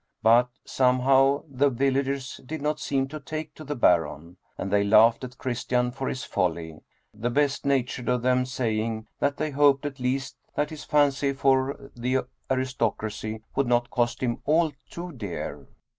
But' 0.23 0.49
somehow, 0.65 1.43
the 1.47 1.69
villagers 1.69 2.41
did 2.43 2.59
not 2.59 2.79
seem 2.79 3.07
to 3.09 3.19
take 3.19 3.53
to 3.53 3.63
the 3.63 3.75
Baron, 3.75 4.37
and 4.57 4.73
they 4.73 4.83
laughed 4.83 5.23
at 5.23 5.37
Christian 5.37 5.93
17 5.93 5.99
German 5.99 6.07
Mystery 6.09 6.15
Stories 6.15 6.27
for 6.27 6.27
his 6.27 6.33
folly, 6.63 6.79
the 7.13 7.29
best 7.29 7.65
natured 7.67 8.09
of 8.09 8.21
them 8.23 8.45
saying 8.47 9.07
tfiat 9.21 9.35
they 9.35 9.51
hoped 9.51 9.85
at 9.85 9.99
least 9.99 10.37
that 10.55 10.71
his 10.71 10.85
fancy 10.85 11.33
for 11.33 11.91
the 11.95 12.21
aristocracy 12.49 13.43
would 13.55 13.67
not 13.67 13.91
cost 13.91 14.23
him 14.23 14.39
all 14.45 14.71
too 14.89 15.11
dear. 15.11 15.67